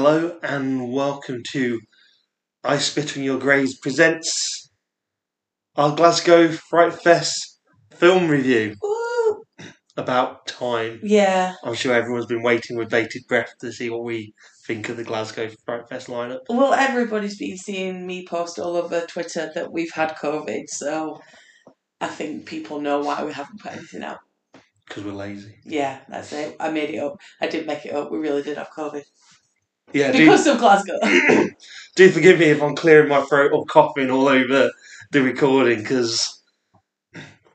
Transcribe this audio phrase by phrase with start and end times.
[0.00, 1.80] Hello and welcome to
[2.62, 4.70] I Spit on Your Graves presents
[5.74, 7.58] our Glasgow Fright Fest
[7.90, 8.76] film review.
[8.80, 9.42] Woo!
[9.96, 11.00] About time.
[11.02, 11.54] Yeah.
[11.64, 14.34] I'm sure everyone's been waiting with bated breath to see what we
[14.68, 16.42] think of the Glasgow Fright Fest lineup.
[16.48, 21.20] Well, everybody's been seeing me post all over Twitter that we've had COVID, so
[22.00, 24.20] I think people know why we haven't put anything out.
[24.86, 25.56] Because we're lazy.
[25.64, 26.54] Yeah, that's it.
[26.60, 27.16] I made it up.
[27.40, 28.12] I did make it up.
[28.12, 29.02] We really did have COVID.
[29.92, 30.98] Yeah, do, Because of Glasgow.
[31.96, 34.70] do forgive me if I'm clearing my throat or coughing all over
[35.10, 36.42] the recording because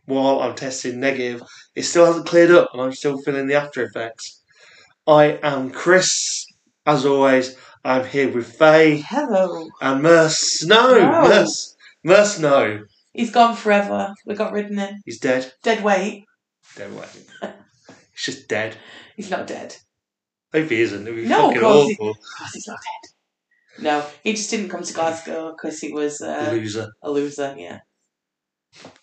[0.06, 1.42] while I'm testing negative,
[1.76, 4.42] it still hasn't cleared up and I'm still feeling the after effects.
[5.08, 6.46] I am Chris,
[6.86, 7.56] as always.
[7.86, 9.68] I'm here with Faye Hello.
[9.82, 10.64] and Merce.
[10.66, 11.28] No, No.
[11.28, 11.76] Merce.
[12.04, 12.86] Merce, no.
[13.14, 14.14] He's gone forever.
[14.26, 15.02] We got rid of him.
[15.06, 15.54] He's dead.
[15.62, 16.26] Dead weight.
[16.76, 17.10] Dead weight.
[18.12, 18.76] He's just dead.
[19.16, 19.76] He's not dead.
[20.54, 21.02] Hope he isn't.
[21.08, 21.98] It'd be No, fucking of course he- Of
[22.38, 23.84] course, he's not dead.
[23.84, 26.94] No, he just didn't come to Glasgow because he was uh, Loser.
[27.02, 27.80] a loser, yeah.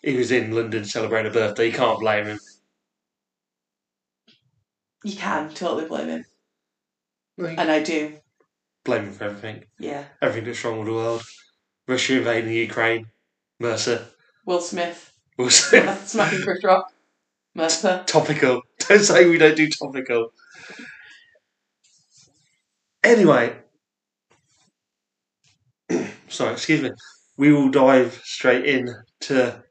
[0.03, 1.67] He was in London celebrating a birthday.
[1.67, 2.39] You can't blame him.
[5.05, 6.25] You can totally blame him.
[7.37, 8.15] You And I do.
[8.85, 9.65] blame him for everything.
[9.79, 10.05] Yeah.
[10.21, 11.23] everything that's wrong with the world.
[11.89, 13.07] Russia invading Ukraine.
[13.59, 14.07] Mercer.
[14.47, 15.13] Will Smith.
[15.37, 15.55] Was
[16.11, 16.93] Smacking Chris Rock.
[17.55, 18.05] Mercer.
[18.07, 18.63] topical.
[18.89, 20.33] Don't say we don't do topical.
[23.05, 23.57] Anyway.
[26.29, 26.91] Sorry, excuse me.
[27.37, 28.89] We will dive straight in
[29.21, 29.63] to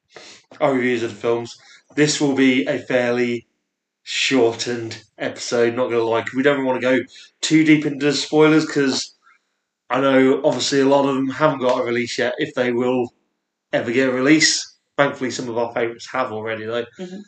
[0.62, 1.58] our reviews of the films.
[1.96, 3.48] This will be a fairly
[4.04, 6.26] shortened episode, not going to lie.
[6.36, 7.04] We don't want to go
[7.42, 9.16] too deep into the spoilers because
[9.90, 13.14] I know obviously a lot of them haven't got a release yet, if they will
[13.74, 14.78] ever get a release.
[14.98, 16.86] Thankfully, some of our favourites have already, though.
[17.00, 17.22] Mhm.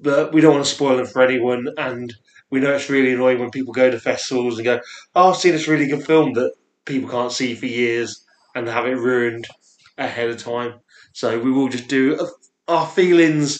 [0.00, 2.14] But we don't want to spoil them for anyone, and
[2.52, 4.78] we know it's really annoying when people go to festivals and go,
[5.16, 6.52] Oh, I've seen this really good film that
[6.84, 8.24] people can't see for years
[8.54, 9.48] and have it ruined
[9.96, 10.74] ahead of time.
[11.14, 12.28] So we will just do
[12.68, 13.58] our feelings,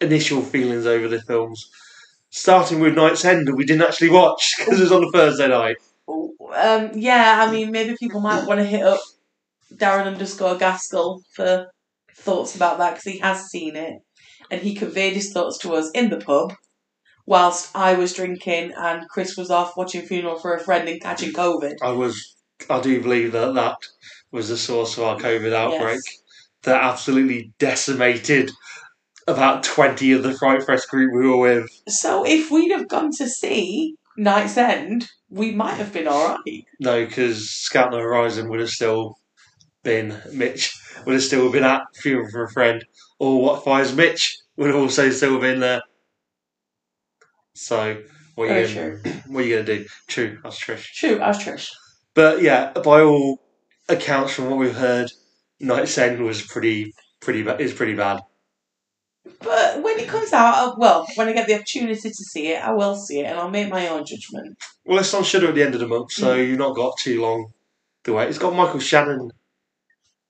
[0.00, 1.70] initial feelings over the films.
[2.30, 5.48] Starting with Night's End, that we didn't actually watch because it was on a Thursday
[5.48, 5.76] night.
[6.08, 9.00] Um, yeah, I mean, maybe people might want to hit up
[9.74, 11.70] Darren underscore Gaskell for
[12.14, 14.00] thoughts about that because he has seen it
[14.50, 16.54] and he conveyed his thoughts to us in the pub
[17.26, 21.32] whilst I was drinking and Chris was off watching Funeral for a Friend and catching
[21.32, 21.74] COVID.
[21.82, 22.36] I was,
[22.70, 23.76] I do believe that that
[24.30, 26.00] was the source of our COVID outbreak
[26.62, 28.50] that absolutely decimated
[29.28, 31.68] about 20 of the Fright Fest group we were with.
[31.88, 36.64] So if we'd have gone to see Night's End, we might have been alright.
[36.80, 39.18] No, because Scout the Horizon would have still
[39.82, 40.72] been, Mitch
[41.04, 42.84] would have still been at Funeral for a Friend,
[43.18, 45.82] or What Fires Mitch would have also still been there.
[47.56, 48.02] So,
[48.34, 49.00] what are, Very you true.
[49.04, 49.86] gonna, what are you going to do?
[50.08, 50.84] True, that's Trish.
[50.94, 51.68] True, I was Trish.
[52.14, 53.40] But yeah, by all
[53.88, 55.10] accounts from what we've heard,
[55.60, 58.20] Night's End was pretty, pretty, ba- is pretty bad.
[59.40, 62.62] But when it comes out, I'll- well, when I get the opportunity to see it,
[62.62, 64.56] I will see it and I'll make my own judgment.
[64.84, 66.46] Well, it's on Shudder at the end of the month, so Mm.
[66.48, 67.52] you've not got too long
[68.04, 68.28] to wait.
[68.28, 69.30] It's got Michael Shannon.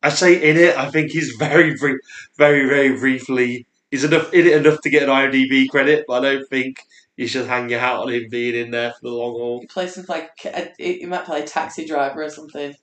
[0.02, 0.76] I say in it.
[0.76, 1.98] I think he's very, brief,
[2.38, 3.66] very, very briefly.
[3.90, 6.76] He's enough in it enough to get an IMDb credit, but I don't think
[7.16, 9.60] you should hang your hat on him being in there for the long haul.
[9.60, 12.74] He plays something like a, he might play a taxi driver or something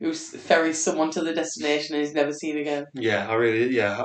[0.00, 2.86] who ferries someone to the destination and is never seen again.
[2.94, 4.02] Yeah, I really, yeah,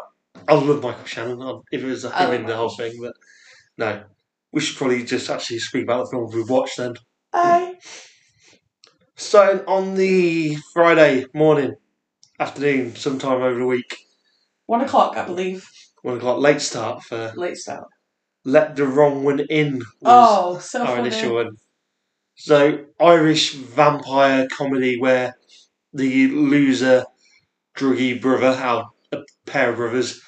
[0.47, 1.41] I love Michael Shannon.
[1.41, 3.13] I'd- If it was him in the whole thing, but
[3.77, 4.03] no,
[4.51, 6.95] we should probably just actually speak about the films we've watched then.
[7.33, 7.77] Aye.
[9.15, 11.75] Starting on the Friday morning,
[12.39, 13.97] afternoon, sometime over the week,
[14.67, 15.67] One o'clock, I believe.
[16.03, 17.87] one o'clock, late start for Late start.
[18.47, 19.79] Let the Wrong One In.
[19.79, 21.09] Was Oh, so our funny.
[21.09, 21.57] initial one.
[22.35, 25.35] So, Irish vampire comedy where
[25.91, 27.03] the loser,
[27.75, 30.21] druggy brother, our a pair of brothers,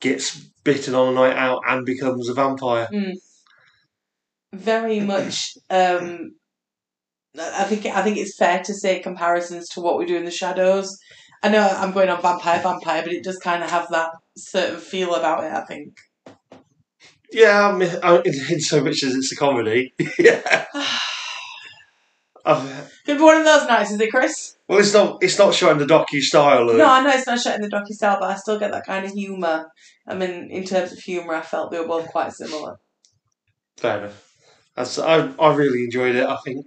[0.00, 2.88] gets bitten on a night out and becomes a vampire.
[4.52, 5.56] Very much.
[5.68, 6.36] Um,
[7.38, 10.30] I think I think it's fair to say comparisons to what we do in the
[10.30, 10.96] shadows.
[11.42, 14.78] I know I'm going on vampire, vampire, but it does kind of have that certain
[14.78, 15.52] feel about it.
[15.52, 15.96] I think.
[17.32, 19.92] Yeah, I mean, I- in, in so much as it's a comedy.
[20.18, 20.64] yeah.
[22.44, 24.56] I've, Could be one of those nights, is it, Chris?
[24.68, 25.22] well, it's not.
[25.22, 26.70] It's not shot in the docu style.
[26.70, 28.70] Of, No, I know it's not shot in the docu style, but I still get
[28.72, 29.70] that kind of humour.
[30.06, 32.78] I mean, in terms of humour, I felt they were both quite similar.
[33.76, 34.24] Fair enough.
[34.76, 36.26] That's, I, I really enjoyed it.
[36.26, 36.64] I think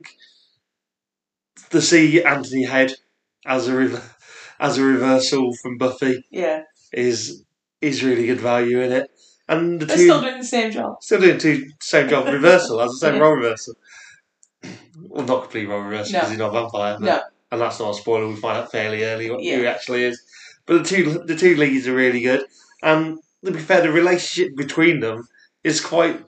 [1.72, 2.94] to see Anthony Head
[3.46, 4.00] as a re-
[4.60, 7.44] as a reversal from Buffy Yeah, is
[7.82, 9.11] is really good value in it.
[9.52, 11.04] And the they're two still doing the same job.
[11.04, 13.76] still doing two same job reversal as the same role reversal.
[14.98, 16.30] well, not completely role reversed because No.
[16.30, 16.98] he's not a vampire.
[17.00, 17.22] No.
[17.52, 18.28] and that's not a spoiler.
[18.28, 19.58] We find out fairly early what, who Yeah.
[19.58, 20.22] he actually is.
[20.66, 22.46] But the two the two leads are really good,
[22.82, 25.28] and to be fair, the relationship between them
[25.64, 26.24] is quite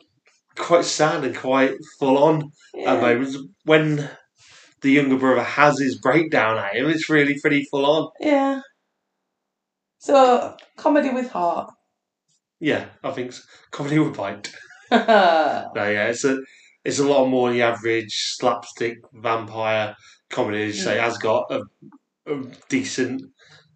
[0.57, 3.01] quite sad and quite full on at Yeah.
[3.01, 3.37] moments.
[3.63, 4.09] When
[4.81, 8.09] the younger brother has his breakdown at him, it's really pretty full on.
[8.19, 8.59] yeah.
[9.99, 11.71] So comedy with heart.
[12.63, 14.51] Yeah, I think s- comedy would bite.
[14.91, 15.65] yeah.
[15.75, 16.39] No, yeah, it's a
[16.85, 19.95] it's a lot more than the average slapstick vampire
[20.29, 20.63] comedy.
[20.63, 21.01] As you say, Mm.
[21.01, 21.61] has got a,
[22.27, 22.35] a
[22.69, 23.21] decent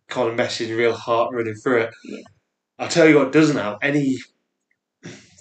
[0.07, 1.89] kind of message, real heart running through it.
[2.05, 2.21] Yeah.
[2.79, 4.17] I'll tell you what doesn't have any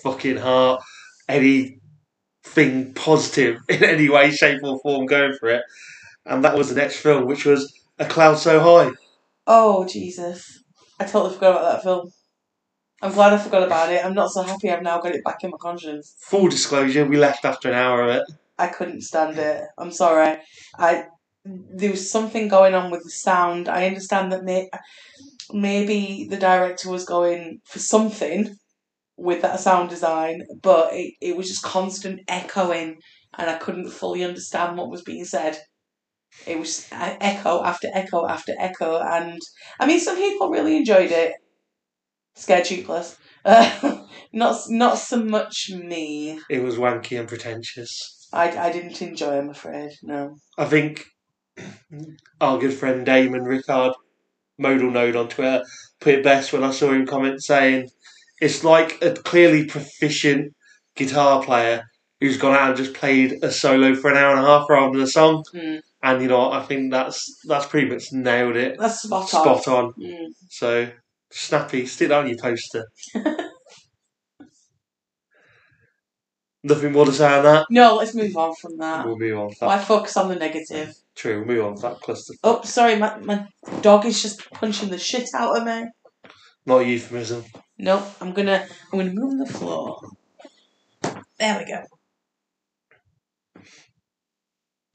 [0.02, 0.82] fucking heart,
[1.28, 5.62] anything positive in any way, shape, or form going for it.
[6.24, 8.92] And that was the next film, which was A Cloud So High.
[9.46, 10.62] Oh Jesus!
[10.98, 12.10] I totally forgot about that film.
[13.02, 14.04] I'm glad I forgot about it.
[14.04, 16.16] I'm not so happy I've now got it back in my conscience.
[16.20, 18.22] Full disclosure, we left after an hour of it.
[18.58, 19.64] I couldn't stand it.
[19.76, 20.38] I'm sorry.
[20.78, 21.06] I
[21.44, 23.68] there was something going on with the sound.
[23.68, 24.68] I understand that may,
[25.52, 28.56] maybe the director was going for something
[29.16, 32.98] with that sound design, but it, it was just constant echoing,
[33.38, 35.58] and I couldn't fully understand what was being said.
[36.46, 39.40] It was echo after echo after echo, and
[39.80, 41.34] I mean, some people really enjoyed it.
[42.36, 42.68] Scared.
[43.44, 46.38] Uh, not not so much me.
[46.50, 48.28] It was wanky and pretentious.
[48.32, 49.38] I, I didn't enjoy.
[49.38, 49.92] I'm afraid.
[50.02, 50.36] No.
[50.58, 51.06] I think
[52.40, 53.94] our good friend Damon Rickard,
[54.58, 55.64] Modal Node on Twitter,
[56.00, 57.88] put it best when I saw him comment saying,
[58.40, 60.54] it's like a clearly proficient
[60.94, 61.84] guitar player
[62.20, 64.92] who's gone out and just played a solo for an hour and a half rather
[64.92, 65.44] than a song.
[65.54, 65.80] Mm.
[66.02, 66.50] And you know?
[66.50, 68.76] I think that's that's pretty much nailed it.
[68.78, 69.60] That's spot on.
[69.60, 69.92] Spot on.
[69.94, 70.26] Mm.
[70.50, 70.88] So
[71.30, 72.84] snappy, stick that on your poster.
[76.62, 77.66] Nothing more to say on that.
[77.70, 79.06] No, let's move on from that.
[79.06, 79.50] We'll move on.
[79.60, 79.66] That.
[79.66, 80.94] Why focus on the negative?
[81.14, 82.34] True, we'll move on From that cluster.
[82.42, 83.46] Oh, sorry, my, my
[83.82, 85.84] dog is just punching the shit out of me.
[86.64, 87.44] Not a euphemism.
[87.78, 90.00] Nope, I'm gonna I'm gonna move the floor.
[91.38, 91.84] There we go.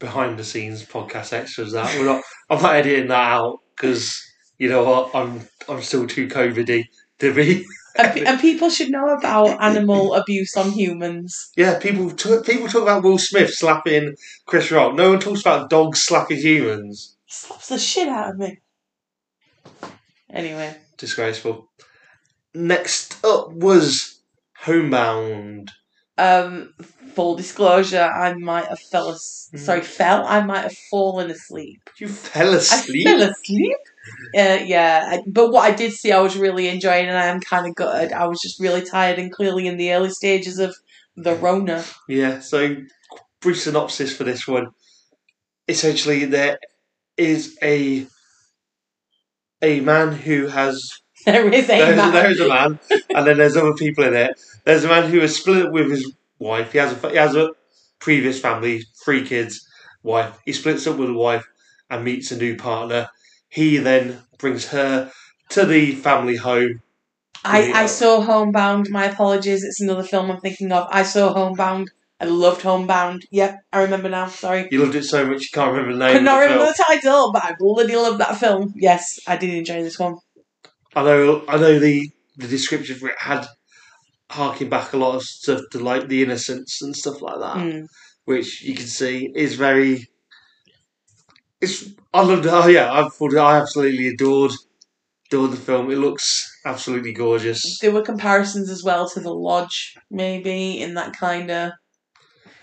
[0.02, 4.20] behind the scenes podcast extras that we're not I'm not editing that out because
[4.62, 6.86] you know what I'm I'm still too COVIDy
[7.20, 7.66] to be.
[7.98, 11.52] And, and people should know about animal abuse on humans.
[11.58, 14.16] yeah people t- people talk about Will Smith slapping
[14.46, 14.94] Chris Rock.
[14.96, 17.18] No one talks about dogs slapping humans.
[17.26, 18.60] He slaps the shit out of me.
[20.30, 21.70] Anyway, disgraceful.
[22.54, 24.22] Next up was
[24.60, 25.72] Homebound.
[26.18, 26.74] Um,
[27.16, 29.60] full disclosure, I might have fell as- Mm.
[29.60, 30.26] sorry fell.
[30.26, 31.82] I might have fallen asleep.
[32.00, 33.78] you fell asleep I fell asleep.
[34.38, 37.68] Uh, yeah, but what I did see, I was really enjoying, and I am kind
[37.68, 38.14] of gutted.
[38.14, 40.74] I was just really tired, and clearly in the early stages of
[41.18, 41.84] the Rona.
[42.08, 42.60] yeah so
[43.42, 44.68] brief synopsis for this one
[45.68, 46.58] essentially there
[47.18, 48.08] is a
[49.62, 50.82] a man who has
[51.26, 52.14] There is a There's, man.
[52.14, 52.80] there's a man,
[53.16, 54.32] and then there's other people in it.
[54.66, 56.72] There's a man who is split up with his wife.
[56.72, 57.52] He has a he has a
[58.00, 59.66] previous family, three kids,
[60.04, 60.38] wife.
[60.46, 61.48] He splits up with the wife
[61.90, 63.10] and meets a new partner.
[63.48, 65.12] He then brings her
[65.50, 66.82] to the family home.
[67.44, 68.90] I, I saw Homebound.
[68.90, 70.88] My apologies, it's another film I'm thinking of.
[70.92, 71.92] I saw Homebound.
[72.20, 73.26] I loved Homebound.
[73.32, 74.28] Yep, I remember now.
[74.28, 74.68] Sorry.
[74.72, 76.18] You loved it so much you can't remember the name.
[76.18, 76.76] Could not remember film.
[76.78, 78.74] the title, but I bloody loved that film.
[78.76, 80.18] Yes, I did enjoy this one.
[80.96, 81.44] I know.
[81.48, 83.48] I know the the description for it had
[84.32, 87.58] harking back a lot of stuff to like the innocence and stuff like that.
[87.58, 87.86] Mm.
[88.26, 90.08] which you can see is very.
[91.60, 92.52] It's I loved it.
[92.52, 94.52] Oh yeah, I I absolutely adored
[95.28, 95.92] adored the film.
[95.92, 97.62] It looks absolutely gorgeous.
[97.80, 101.72] There were comparisons as well to The Lodge, maybe in that kind of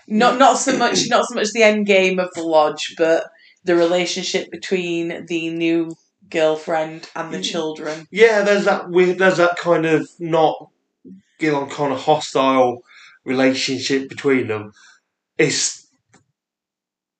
[0.07, 3.27] not not so much not so much the end game of The Lodge, but
[3.63, 5.95] the relationship between the new
[6.29, 7.43] girlfriend and the Mm.
[7.51, 8.07] children.
[8.11, 9.17] Yeah, there's that weird.
[9.17, 10.69] There's that kind of not
[11.39, 12.83] get on kind of hostile
[13.25, 14.71] relationship between them.
[15.37, 15.87] It's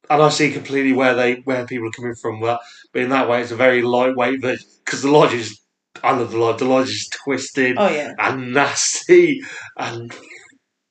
[0.10, 2.40] and I see completely where they where people are coming from.
[2.40, 2.62] But
[2.94, 5.60] but in that way, it's a very lightweight version because the lodge is.
[6.04, 6.60] I love the lodge.
[6.60, 7.76] The lodge is twisted.
[7.78, 9.42] Oh yeah, and nasty
[9.78, 10.14] and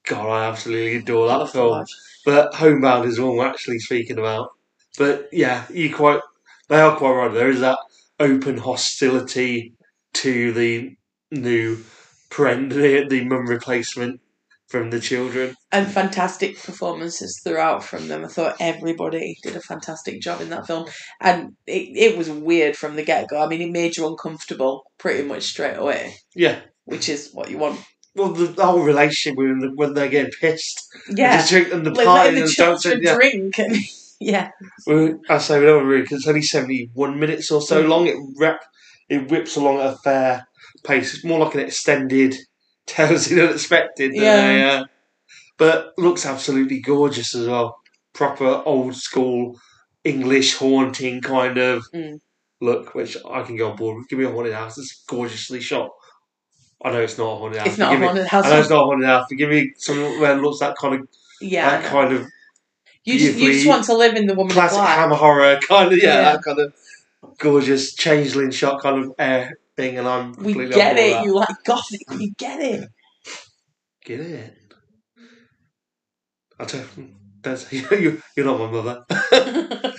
[0.07, 1.85] God, I absolutely adore that film.
[2.25, 4.51] But Homebound is the one we're actually speaking about.
[4.99, 6.21] But yeah, you quite
[6.69, 7.33] they are quite right.
[7.33, 7.79] There is that
[8.19, 9.75] open hostility
[10.15, 10.97] to the
[11.31, 11.79] new
[12.31, 14.21] parent, the, the mum replacement
[14.69, 15.55] from the children.
[15.73, 18.25] and fantastic performances throughout from them.
[18.25, 20.87] I thought everybody did a fantastic job in that film,
[21.23, 23.43] and it, it was weird from the get go.
[23.43, 27.59] I mean, it made you uncomfortable pretty much straight away, Yeah, which is what you
[27.59, 27.81] want
[28.15, 31.37] well, the, the whole relationship with them when they're getting pissed, Yeah.
[31.37, 33.03] just drink and the Like party and the the dancing.
[33.03, 33.77] Yeah, drink and
[34.21, 34.51] yeah.
[34.87, 37.89] We- I say we don't really because it's only seventy one minutes or so Mm.
[37.89, 38.07] long.
[38.09, 38.61] It rap,
[39.09, 40.49] it whips along at a fair
[40.85, 41.15] pace.
[41.15, 42.35] It's more like an extended
[42.87, 44.13] Tales Unexpected.
[44.13, 44.51] Than Yeah.
[44.51, 44.85] a, uh,
[45.59, 47.79] but looks absolutely gorgeous as well.
[48.15, 49.59] Proper old school
[50.05, 52.21] English haunting kind of Mm.
[52.61, 54.09] look, which I can go on board with.
[54.09, 54.79] Give me a haunted house.
[54.79, 55.91] It's gorgeously shot.
[56.85, 57.69] I know it's not a haunted house.
[57.69, 58.45] It's not a give me- haunted house.
[58.47, 60.77] I know it's not a haunted house, but give me something where it looks that
[60.77, 61.09] kind of
[61.41, 61.81] yeah.
[61.81, 62.27] That kind of
[63.05, 65.99] You just you just want to live in the woman classic hammer horror kind of
[65.99, 66.33] yeah, Yeah.
[66.33, 66.73] that kind of
[67.39, 71.25] gorgeous changeling shot kind of air thing, and I'm We get it.
[71.25, 72.11] You like gothic.
[72.11, 72.91] We get it.
[74.05, 74.55] get it.
[76.61, 77.09] I tell you,
[77.41, 79.05] that's, you, you're not my mother,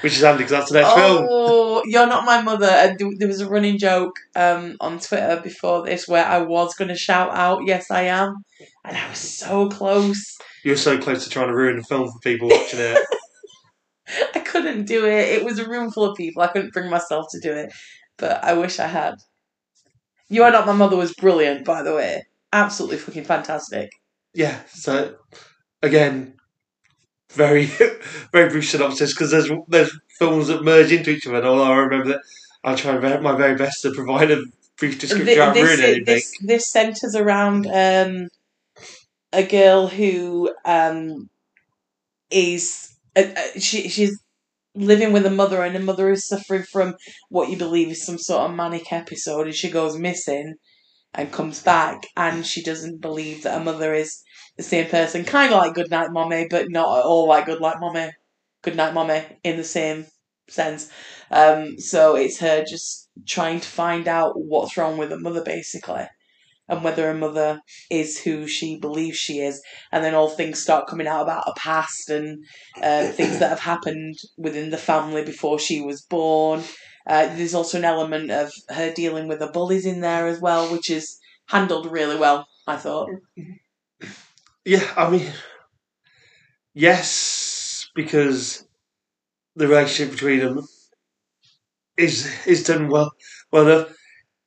[0.00, 1.26] which is handy because that's the next film.
[1.28, 2.66] oh, you're not my mother.
[2.66, 6.88] And there was a running joke um, on Twitter before this where I was going
[6.88, 8.36] to shout out, "Yes, I am,"
[8.84, 10.38] and I was so close.
[10.64, 12.98] You're so close to trying to ruin the film for people watching it.
[14.34, 15.28] I couldn't do it.
[15.28, 16.42] It was a room full of people.
[16.42, 17.70] I couldn't bring myself to do it,
[18.18, 19.16] but I wish I had.
[20.28, 22.26] You are not my mother was brilliant, by the way.
[22.52, 23.90] Absolutely fucking fantastic.
[24.34, 24.60] yeah.
[24.68, 25.16] So
[25.82, 26.34] again,
[27.32, 27.64] very
[28.32, 31.76] very brief synopsis because there's there's films that merge into each other, and all I
[31.76, 32.20] remember that
[32.64, 34.42] I'll try my very best to provide a
[34.78, 38.28] brief description without this, this this centers around um,
[39.32, 41.28] a girl who um,
[42.30, 44.18] is uh, uh, she she's
[44.74, 46.96] living with a mother, and the mother is suffering from
[47.28, 50.54] what you believe is some sort of manic episode, and she goes missing
[51.14, 54.22] and comes back, and she doesn't believe that her mother is
[54.56, 58.10] the same person, kind of like Goodnight Mommy, but not at all like Goodnight Mommy,
[58.62, 60.06] Goodnight Mommy in the same
[60.48, 60.90] sense.
[61.30, 66.06] Um, so it's her just trying to find out what's wrong with her mother, basically,
[66.68, 67.60] and whether her mother
[67.90, 69.62] is who she believes she is.
[69.92, 72.44] And then all things start coming out about her past and
[72.82, 76.62] uh, things that have happened within the family before she was born.
[77.06, 80.70] Uh, there's also an element of her dealing with the bullies in there as well,
[80.70, 83.08] which is handled really well, I thought.
[84.64, 85.32] Yeah, I mean,
[86.74, 88.66] yes, because
[89.56, 90.68] the relationship between them
[91.96, 93.12] is is done well.
[93.52, 93.96] Well enough.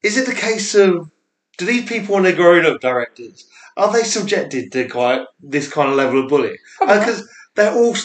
[0.04, 1.12] Is it the case of
[1.58, 3.46] do these people, when they're growing up, directors,
[3.78, 6.58] are they subjected to quite this kind of level of bullying?
[6.80, 7.96] Because they're all,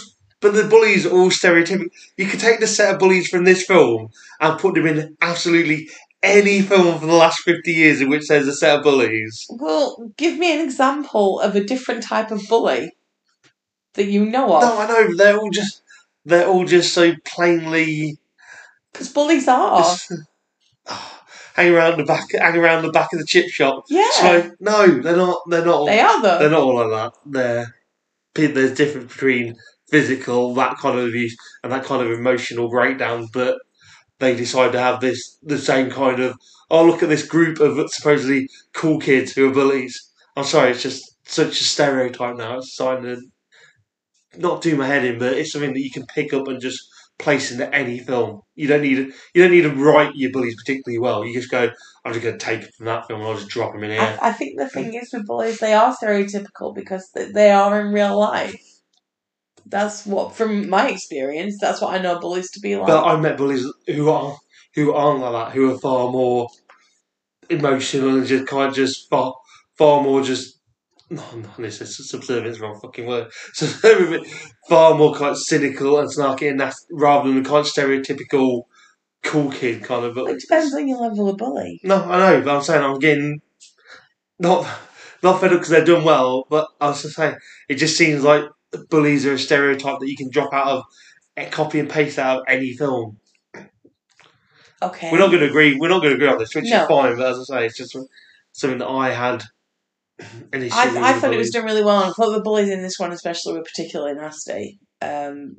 [0.41, 1.89] but the bullies are all stereotypical.
[2.17, 4.11] You could take the set of bullies from this film
[4.41, 5.89] and put them in absolutely
[6.23, 9.47] any film for the last fifty years in which there's a set of bullies.
[9.51, 12.93] Well, give me an example of a different type of bully
[13.95, 14.63] that you know of.
[14.63, 15.17] No, I know.
[15.17, 15.83] They're all just
[16.25, 18.19] they're all just so plainly
[18.93, 19.97] Because bullies are.
[20.89, 21.16] Oh.
[21.57, 23.85] Hang around the back, hang around the back of the chip shop.
[23.89, 24.11] Yeah.
[24.13, 25.41] So no, they're not.
[25.49, 25.75] They're not.
[25.75, 26.39] All, They are, though.
[26.39, 27.19] They're not all like that.
[27.25, 27.75] They're
[28.35, 29.57] there's difference between
[29.89, 33.59] physical that kind of abuse and that kind of emotional breakdown, but
[34.19, 36.37] they decide to have this the same kind of
[36.71, 40.11] oh look at this group of supposedly cool kids who are bullies.
[40.37, 42.59] I'm sorry, it's just such a stereotype now.
[42.59, 43.23] It's starting to
[44.39, 46.87] not do my head in, but it's something that you can pick up and just
[47.19, 48.43] place into any film.
[48.55, 48.99] You don't need
[49.35, 51.25] you don't need to write your bullies particularly well.
[51.25, 51.71] You just go,
[52.05, 54.01] I'm just going to take from that film and I'll just drop them in here.
[54.01, 57.93] I, I think the thing is with bullies, they are stereotypical because they are in
[57.93, 58.63] real life.
[59.69, 62.87] That's what, from my experience, that's what I know bullies to be like.
[62.87, 64.37] But I've met bullies who are
[64.75, 66.49] who aren't like that, who are far more
[67.49, 69.35] emotional and just kind of just far
[69.77, 70.56] far more just
[71.11, 73.29] no, no, this is subservient is the wrong fucking word.
[73.55, 73.67] So
[74.69, 78.63] far more kind of cynical and snarky and that's rather than the kind of stereotypical
[79.23, 80.15] cool kid kind of.
[80.17, 81.81] But it depends on your level of bully.
[81.85, 83.41] no, I know, but I'm saying I'm getting
[84.39, 84.67] not
[85.23, 87.37] not fed up because they're done well, but I was just saying
[87.69, 88.45] it just seems like
[88.91, 90.83] bullies are a stereotype that you can drop out of
[91.37, 93.19] and copy and paste out of any film.
[94.83, 95.11] Okay.
[95.11, 95.75] We're not going to agree.
[95.79, 96.83] We're not going to agree on this, which No.
[96.83, 97.17] is fine.
[97.17, 97.97] But as I say, it's just
[98.53, 99.56] something that I had an issue with.
[100.53, 101.53] I, I thought it was bullies.
[101.53, 102.03] done really well.
[102.03, 104.79] and I thought the bullies in this one, especially, were particularly nasty.
[105.03, 105.57] Um,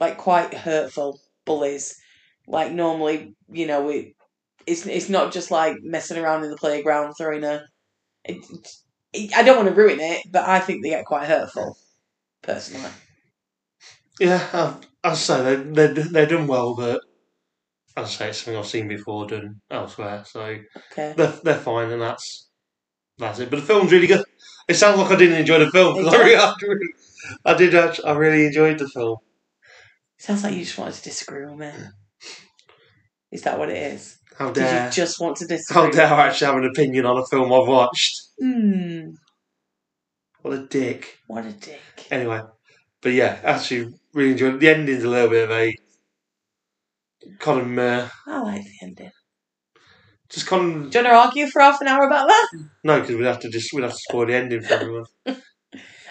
[0.00, 1.94] like quite hurtful bullies.
[2.46, 4.08] Like normally, you know, it,
[4.66, 7.62] it's it's not just like messing around in the playground, throwing a.
[8.24, 8.44] It,
[9.12, 11.76] it, I don't want to ruin it, but I think they get quite hurtful,
[12.42, 12.90] personally.
[14.20, 14.74] Yeah,
[15.04, 17.00] as I say, they're, they're they're done well, but
[17.96, 20.40] as I say, it's something I've seen before done elsewhere, so
[20.92, 21.14] Okay.
[21.16, 22.45] they're they're fine, and that's
[23.18, 23.50] that's it.
[23.50, 24.24] But the film's really good.
[24.68, 26.88] It sounds like I didn't enjoy the film It I, really, I, really,
[27.44, 27.74] I did.
[27.74, 29.18] Actually, I really enjoyed the film.
[30.18, 31.70] Sounds like you just wanted to disagree with me.
[33.30, 34.18] Is that what it is?
[34.36, 35.82] How Did dare you just want to disagree?
[35.82, 38.22] how dare I actually have an opinion on a film I've watched?
[38.40, 39.10] Hmm.
[40.42, 41.18] What a dick.
[41.26, 41.80] What a dick.
[42.10, 42.40] Anyway,
[43.02, 44.60] but yeah, actually really enjoyed it.
[44.60, 45.74] The ending's a little bit of a
[47.38, 48.08] kind of meh.
[48.26, 49.10] I like the ending.
[50.28, 52.48] Just kind of Do you want to argue for half an hour about that?
[52.84, 55.04] no, because we'd have to just we'd have to spoil the ending for everyone.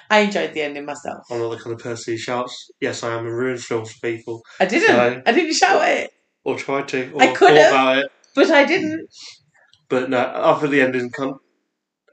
[0.10, 1.26] I enjoyed the ending myself.
[1.32, 4.08] I'm not the kind of person who shouts, "Yes, I am," and ruins films for
[4.08, 4.88] people, I didn't.
[4.88, 6.12] So- I didn't shout it,
[6.44, 7.58] or try to, or I thought could've.
[7.58, 8.12] about it.
[8.36, 9.10] but I didn't.
[9.90, 11.40] But no, after the ending, con-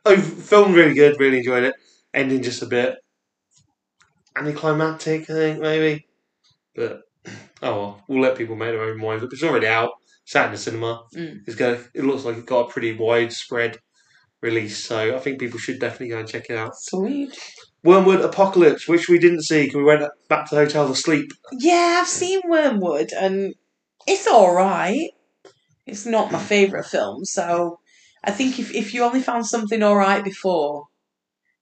[0.07, 1.75] oh, film really good, really enjoyed it.
[2.15, 2.97] Ending just a bit
[4.37, 6.07] anticlimactic, I think maybe.
[6.75, 7.03] But
[7.63, 9.31] oh well, we'll let people make their own minds up.
[9.33, 9.91] It's already out,
[10.35, 11.03] out in the cinema.
[11.15, 11.41] Mm.
[11.47, 13.79] It's got, it looks like it's got a pretty widespread
[14.41, 16.73] release, so I think people should definitely go and check it out.
[16.77, 17.39] Sweet.
[17.85, 21.33] Wyrmwood Apocalypse, which we didn't see because we went back to the hotel to sleep.
[21.53, 23.55] Yeah, I've seen Wyrmwood, and
[24.07, 25.11] it's all right.
[25.87, 27.81] It's not my favourite film, so
[28.23, 30.85] I think if, if you only found something all right before,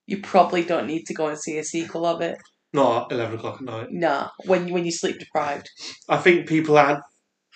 [0.05, 2.37] you probably don't need to go and see a sequel of it.
[2.73, 3.87] Not at eleven o'clock at night.
[3.91, 5.69] Nah, when you when you're sleep deprived.
[6.07, 6.99] I think people had,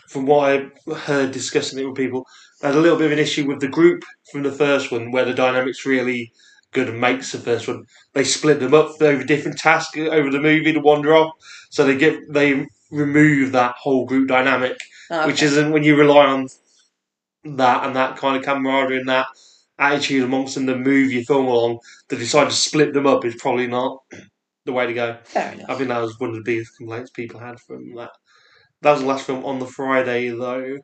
[0.08, 2.26] from what I heard discussing it with people,
[2.62, 5.12] they had a little bit of an issue with the group from the first one,
[5.12, 6.32] where the dynamics really
[6.72, 7.86] good and makes the first one.
[8.14, 11.34] They split them up over different tasks over the movie to wander off,
[11.70, 14.78] so they get they remove that whole group dynamic,
[15.12, 15.28] oh, Okay.
[15.28, 16.48] which isn't when you rely on
[17.44, 19.28] that and that kind of camaraderie and that
[19.78, 21.80] attitude amongst them to move your film along.
[22.10, 24.00] To decide to split them up is probably not
[24.66, 25.18] the way to go.
[25.24, 25.70] fair enough.
[25.70, 28.12] I think that was one of the biggest complaints people had from that.
[28.86, 30.78] That was the last film on the Friday, though.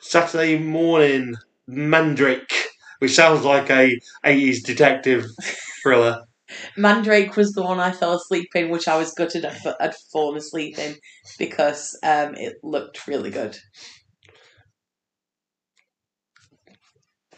[0.00, 1.34] Saturday morning,
[1.66, 2.68] Mandrake,
[3.00, 5.26] which sounds like a 80s detective
[5.82, 6.22] thriller.
[6.76, 10.38] Mandrake was the one I fell asleep in, which I was gutted I'd, I'd fallen
[10.38, 10.94] asleep in
[11.36, 13.58] because um, it looked really good.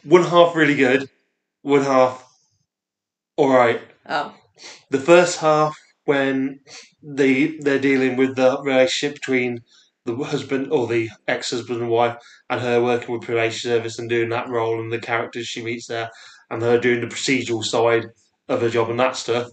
[0.04, 1.08] One half really good,
[1.62, 2.22] one half
[3.38, 3.80] alright.
[4.06, 4.34] Oh,
[4.90, 6.60] The first half, when
[7.02, 9.60] they, they're dealing with the relationship between
[10.04, 12.16] the husband or the ex-husband and wife
[12.50, 15.86] and her working with probation service and doing that role and the characters she meets
[15.86, 16.10] there
[16.50, 18.06] and her doing the procedural side
[18.48, 19.48] of her job and that stuff.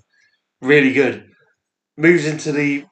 [0.61, 1.29] Really good.
[1.97, 2.85] Moves into the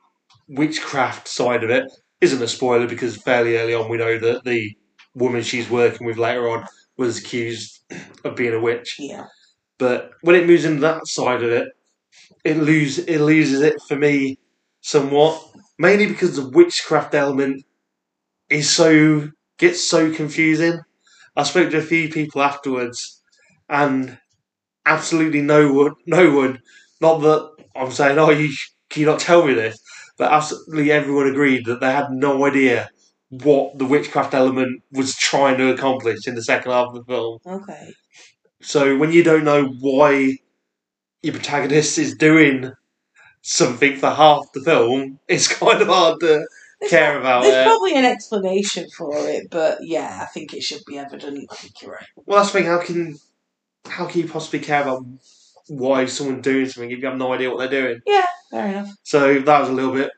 [0.48, 1.86] witchcraft side of it.
[2.22, 4.76] Isn't a spoiler because fairly early on we know that the
[5.16, 6.66] woman she's working with later on
[6.98, 7.80] was accused
[8.24, 8.96] of being a witch.
[9.00, 9.26] Yeah.
[9.78, 11.70] but when it moves into that side of it,
[12.44, 14.38] it lose it loses it for me
[14.88, 15.44] somewhat.
[15.78, 17.64] Mainly because the witchcraft element
[18.50, 20.80] is so gets so confusing.
[21.36, 23.22] I spoke to a few people afterwards,
[23.70, 24.18] and
[24.86, 26.62] absolutely no one, no one.
[27.02, 28.50] Not that I'm saying, oh, you
[28.90, 29.78] can you not tell me this,
[30.18, 32.90] but absolutely everyone agreed that they had no idea
[33.30, 37.40] what the witchcraft element was trying to accomplish in the second half of the film.
[37.46, 37.94] Okay.
[38.62, 40.38] So when you don't know why
[41.22, 42.72] your protagonist is doing
[43.42, 46.46] something for half the film, it's kind of hard to
[46.80, 47.70] There's care prob- about There's it.
[47.70, 51.48] probably an explanation for it, but yeah, I think it should be evident.
[51.52, 52.06] I think you're right.
[52.26, 52.68] Well, that's the thing.
[52.68, 53.18] How can
[53.88, 55.06] how can you possibly care about
[55.70, 58.00] why someone's doing something if you have no idea what they're doing?
[58.06, 58.90] Yeah, fair enough.
[59.04, 60.12] So that was a little bit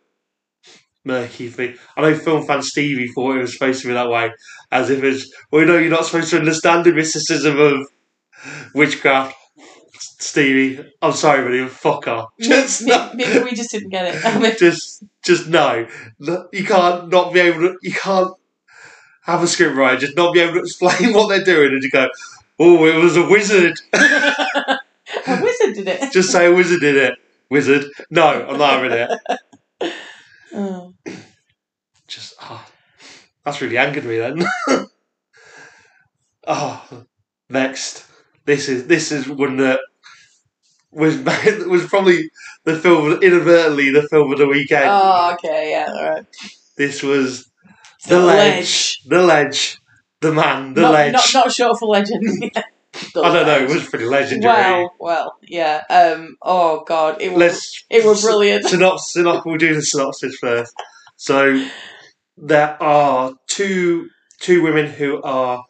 [1.06, 1.76] murky for me.
[1.96, 4.32] I know film fan Stevie thought it was supposed to be that way,
[4.72, 7.88] as if it's well, you know, you're not supposed to understand the mysticism of
[8.74, 9.36] witchcraft.
[10.22, 12.32] Stevie, I'm sorry, but you fuck off.
[12.40, 13.12] Just maybe, no.
[13.14, 14.58] maybe we just didn't get it.
[14.60, 15.88] Just just no.
[16.20, 17.78] You can't not be able to.
[17.82, 18.34] You can't
[19.24, 21.92] have a script writer just not be able to explain what they're doing and you
[21.92, 22.08] go,
[22.58, 23.80] oh, it was a wizard.
[23.94, 24.80] a
[25.28, 26.12] wizard did it.
[26.12, 27.14] just say a wizard did it.
[27.52, 27.86] Wizard.
[28.10, 29.94] No, I'm not having it.
[30.54, 30.94] Oh.
[32.08, 32.66] Just ah,
[33.44, 34.44] that's really angered me then.
[36.48, 37.06] oh,
[37.50, 38.06] next.
[38.46, 39.80] This is this is one that
[40.92, 41.18] was
[41.68, 42.30] was probably
[42.66, 44.86] the film inadvertently the film of the weekend.
[44.88, 46.26] Oh, okay, yeah, all right.
[46.78, 47.50] This was
[48.08, 49.78] The the ledge, the ledge,
[50.22, 51.14] the man, the not, ledge.
[51.14, 52.24] Not, not short for legend.
[52.56, 52.64] Yeah.
[53.24, 53.60] I don't know.
[53.60, 54.52] It was pretty legendary.
[54.52, 55.84] Well, well, yeah.
[55.92, 56.38] Um.
[56.42, 57.38] Oh God, it was.
[57.38, 58.66] Let's It was brilliant.
[58.68, 59.14] synopsis.
[59.14, 60.74] synopsis we'll do the synopsis first.
[61.16, 61.66] So
[62.36, 65.64] there are two two women who are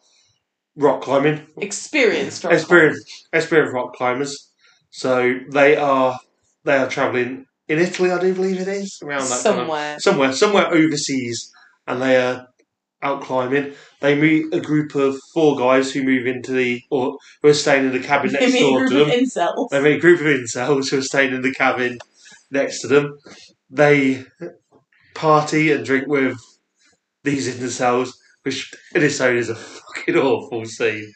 [0.76, 2.42] rock climbing, Experienced.
[2.44, 4.49] rock experienced experienced rock climbers.
[4.90, 6.18] So they are
[6.64, 10.00] they are travelling in Italy, I do believe it is around that kind of- somewhere.
[10.00, 11.52] somewhere somewhere overseas,
[11.86, 12.48] and they are
[13.02, 13.72] out climbing.
[14.00, 17.86] They meet a group of four guys who move into the or who are staying
[17.86, 19.08] in the cabin next door to them.
[19.10, 19.68] incels.
[19.70, 21.98] They meet a group of incels who are staying in the cabin
[22.50, 23.16] next to them.
[23.70, 24.24] They
[25.14, 26.38] party and drink with
[27.24, 28.10] these incels,
[28.42, 29.54] which in its own is a
[29.94, 31.12] fucking awful scene.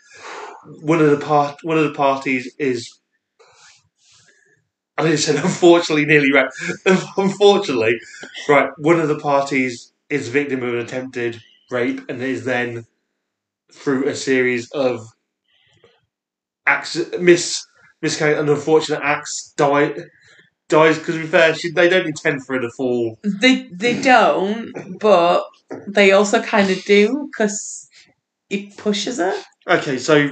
[0.83, 2.89] one of the part one of the parties is
[4.97, 6.51] I didn't say unfortunately nearly right.
[7.17, 7.99] unfortunately,
[8.49, 12.87] right, one of the parties is victim of an attempted rape and is then
[13.73, 15.09] through a series of
[16.67, 17.67] acts mis
[18.03, 19.95] miscarriage and unfortunate acts die
[20.69, 24.01] dies because to be fair she, they don't intend for her to fall They they
[24.01, 25.45] don't, but
[25.89, 27.89] they also kind of do because
[28.49, 29.35] it pushes her
[29.69, 30.31] okay so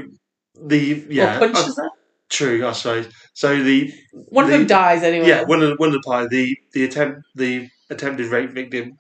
[0.61, 1.90] the yeah or punches uh, her.
[2.33, 5.29] True I suppose so the One the- of them dies anyway.
[5.29, 8.99] yeah one of the, one of the party the the attempt the attempted rape victim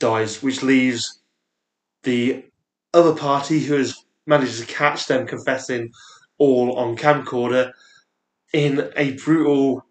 [0.00, 1.20] dies which leaves
[2.04, 2.44] the
[2.94, 5.90] other party who has managed to catch them confessing
[6.38, 7.72] all on camcorder
[8.52, 9.84] in a brutal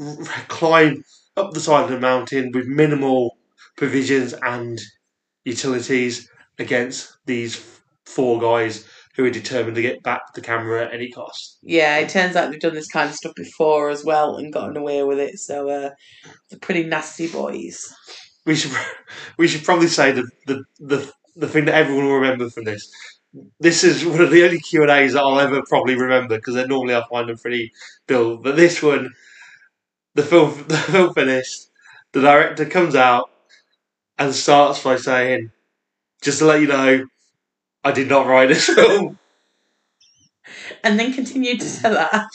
[0.00, 0.16] r-
[0.48, 1.04] climb
[1.36, 3.38] up the side of the mountain with minimal
[3.76, 4.80] provisions and
[5.44, 6.28] utilities
[6.58, 7.56] against these
[8.06, 8.86] four guys
[9.18, 11.58] who are determined to get back the camera at any cost.
[11.60, 14.76] Yeah, it turns out they've done this kind of stuff before as well and gotten
[14.76, 15.40] away with it.
[15.40, 15.90] So uh,
[16.48, 17.92] they're pretty nasty boys.
[18.46, 18.70] We should
[19.36, 22.88] we should probably say that the the the thing that everyone will remember from this.
[23.58, 26.54] This is one of the only Q and A's that I'll ever probably remember because
[26.68, 27.72] normally I find them pretty
[28.06, 28.36] dull.
[28.36, 29.10] But this one,
[30.14, 31.70] the film the film finished.
[32.12, 33.30] The director comes out
[34.16, 35.50] and starts by saying,
[36.22, 37.04] "Just to let you know,
[37.84, 39.18] I did not write this film."
[40.82, 42.26] And then continued to say that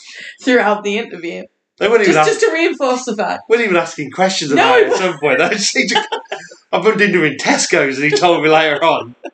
[0.44, 1.44] throughout the interview.
[1.80, 3.44] They weren't even Just, ask, just to reinforce the fact.
[3.50, 5.42] We weren't even asking questions about it it at some point.
[5.42, 6.08] I just, he just
[6.72, 9.16] I bumped into him in Tesco's and he told me later on.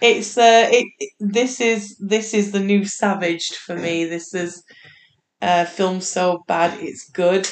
[0.00, 4.04] It's uh, it, it- this is this is the new Savaged for me.
[4.04, 4.64] This is
[5.40, 7.48] uh, film so bad it's good,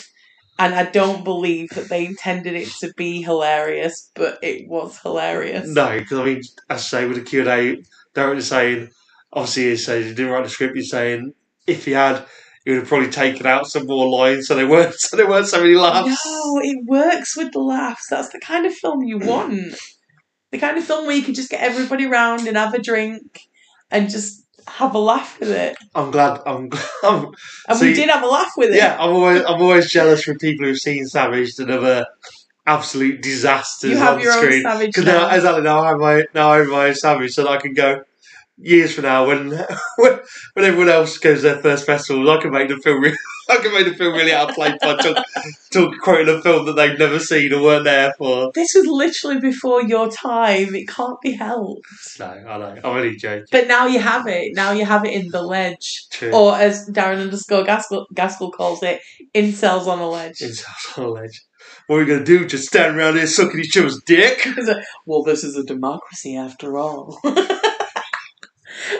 [0.60, 5.66] and I don't believe that they intended it to be hilarious, but it was hilarious.
[5.66, 7.82] No, because I mean, as I say, with the Q and A,
[8.14, 8.90] director saying,
[9.32, 10.76] obviously, he says he didn't write the script.
[10.76, 11.32] He's saying
[11.66, 12.26] if he had,
[12.66, 15.46] he would have probably taken out some more lines, so there weren't so there weren't
[15.46, 16.26] so many laughs.
[16.26, 18.08] No, it works with the laughs.
[18.10, 19.74] That's the kind of film you want.
[20.50, 23.48] the kind of film where you can just get everybody round and have a drink
[23.90, 24.39] and just
[24.80, 25.76] have a laugh with it.
[25.94, 26.40] I'm glad.
[26.46, 26.68] I'm.
[27.04, 27.26] I'm
[27.68, 28.76] And See, we did have a laugh with it.
[28.76, 32.06] yeah, I'm always I'm always jealous from people who've seen Savage and other
[32.66, 34.62] absolute disasters You have on your own screen.
[34.62, 35.28] Savage Because now.
[35.28, 37.56] now, exactly now I have my now I have my own Savage, so that I
[37.58, 38.02] can go
[38.58, 39.50] years from now when
[39.98, 40.20] when,
[40.54, 43.16] when everyone else goes to their first festivals, I can make them feel really,
[43.50, 45.24] I can make them feel really out of place by talk,
[45.70, 48.52] talk, quoting a film that they've never seen or weren't there for.
[48.54, 50.74] This was literally before your time.
[50.74, 51.86] It can't be helped.
[52.18, 52.80] No, I know.
[52.84, 53.46] I'm only joking.
[53.50, 54.54] But now you have it.
[54.54, 56.08] Now you have it in the ledge.
[56.10, 56.32] True.
[56.32, 59.00] Or as Darren underscore Gaskell, Gaskell calls it,
[59.34, 60.40] incels on a ledge.
[60.40, 60.64] It's
[60.96, 61.42] on a ledge.
[61.86, 62.46] What are we gonna do?
[62.46, 64.46] Just stand around here sucking each other's dick?
[65.06, 67.18] well, this is a democracy after all.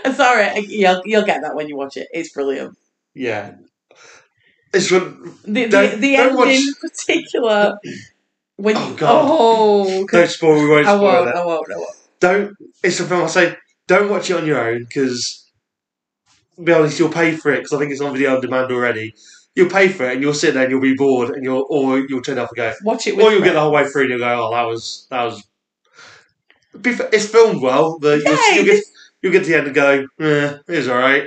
[0.04, 2.08] I'm sorry, you'll, you'll get that when you watch it.
[2.12, 2.76] It's brilliant.
[3.14, 3.54] Yeah.
[4.72, 5.02] It's what
[5.44, 7.78] The, the, the end watch- in particular.
[8.56, 9.26] When Oh, you, God.
[9.26, 10.62] oh, don't spoil.
[10.62, 11.34] We won't I spoil won't, it.
[11.34, 11.96] I won't, I won't.
[12.20, 12.56] don't.
[12.82, 13.56] It's a film I say.
[13.86, 15.50] Don't watch it on your own because,
[16.62, 19.14] be honest, you'll pay for it because I think it's on video on demand already.
[19.56, 21.98] You'll pay for it and you'll sit there and you'll be bored and you'll or
[22.00, 24.02] you'll turn off and go, Watch it with or you'll get the whole way through
[24.02, 25.42] and you'll go, oh, that was that was.
[26.84, 28.84] It's filmed well, but Yeah, you'll, you'll get
[29.22, 31.24] you'll get to the end and go, eh, it was all right.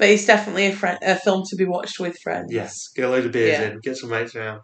[0.00, 2.50] But it's definitely a, friend, a film to be watched with friends.
[2.50, 3.68] Yes, get a load of beers Yeah.
[3.68, 4.62] in, get some mates around,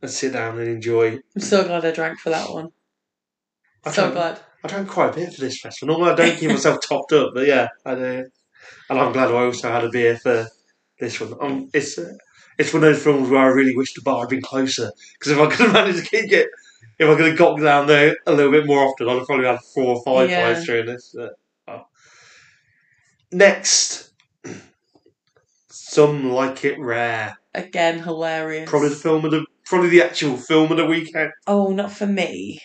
[0.00, 1.18] and sit down and enjoy.
[1.34, 2.68] I'm so glad I drank for that one.
[3.84, 4.40] I So drank- glad.
[4.64, 5.94] I drank quite a bit for this festival.
[5.98, 8.26] Normally, I don't keep myself topped up, but yeah, I do.
[8.88, 10.46] And I'm glad I also had a beer for
[11.00, 11.34] this one.
[11.40, 12.12] Um, it's uh,
[12.56, 15.32] it's one of those films where I really wish the bar had been closer because
[15.32, 16.48] if I could have managed to keep it,
[17.00, 19.46] if I could have got down there a little bit more often, I'd have probably
[19.46, 20.52] had four or five Yeah.
[20.52, 21.12] pints during this.
[21.16, 21.32] But,
[21.66, 21.82] oh.
[23.30, 24.07] Next,
[25.70, 27.38] some like it rare.
[27.54, 28.68] Again, hilarious.
[28.68, 31.32] Probably the film of the probably the actual film of the weekend.
[31.46, 32.60] Oh, not for me.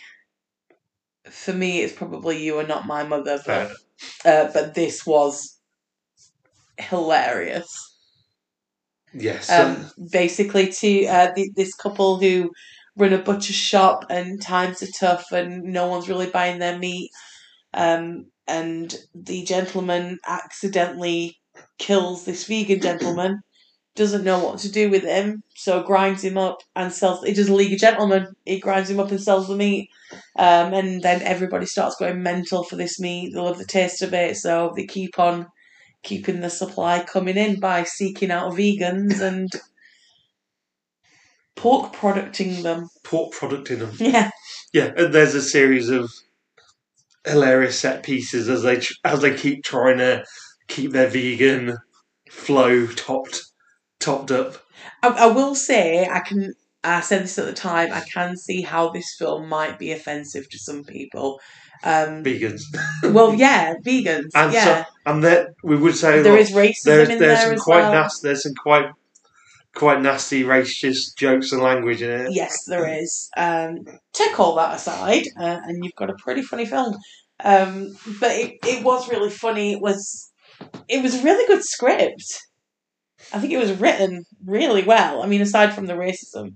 [1.29, 3.71] For me, it's probably you and not my mother, but
[4.25, 5.59] uh, but this was
[6.77, 7.97] hilarious.
[9.13, 9.49] Yes.
[9.49, 12.51] Um, basically, to uh, th- this couple who
[12.95, 17.11] run a butcher shop and times are tough and no one's really buying their meat,
[17.73, 21.37] um, and the gentleman accidentally
[21.77, 23.41] kills this vegan gentleman.
[23.95, 27.23] Doesn't know what to do with him, so grinds him up and sells.
[27.23, 28.27] He does a League of Gentlemen.
[28.43, 29.87] He grinds him up and sells the meat,
[30.39, 33.33] um, and then everybody starts going mental for this meat.
[33.33, 35.45] They love the taste of it, so they keep on
[36.01, 39.51] keeping the supply coming in by seeking out vegans and
[41.55, 42.89] pork producting them.
[43.03, 43.91] pork product in them.
[43.99, 44.31] Yeah,
[44.73, 46.11] Yeah, and there's a series of
[47.25, 50.25] hilarious set pieces as they tr- as they keep trying to
[50.73, 51.77] keep their vegan
[52.29, 53.41] flow topped
[53.99, 54.55] topped up.
[55.01, 56.53] I, I will say I can.
[56.83, 57.93] I said this at the time.
[57.93, 61.39] I can see how this film might be offensive to some people.
[61.85, 62.61] Um, Vegans.
[63.03, 64.31] well, yeah, vegans.
[64.35, 67.45] And so- yeah, And that we would say there is racism there's in there's there
[67.45, 67.93] some as quite well.
[67.93, 68.89] nasty there's some quite
[69.75, 72.31] quite nasty racist jokes and language in it.
[72.31, 73.29] Yes, there is.
[73.37, 76.95] Um, take all that aside, uh, and you've got a pretty funny film.
[77.43, 79.73] Um, but it, it was really funny.
[79.73, 80.31] It was
[80.87, 82.23] it was a really good script.
[83.33, 85.23] I think it was written really well.
[85.23, 86.55] I mean, aside from the racism,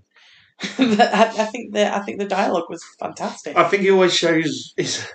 [0.78, 3.56] but I, I think the I think the dialogue was fantastic.
[3.56, 5.08] I think it always shows it's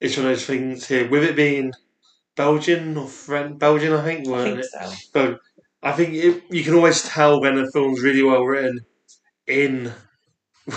[0.00, 1.72] it's one of those things here with it being
[2.36, 4.66] Belgian or French Belgian I think I think it?
[4.66, 4.92] so.
[5.12, 5.40] But
[5.82, 8.80] I think it, you can always tell when a film's really well written
[9.46, 9.92] in